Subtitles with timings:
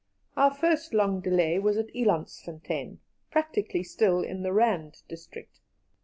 [0.35, 2.97] Our first long delay was at Elandsfontein,
[3.29, 5.59] practically still in the Rand District.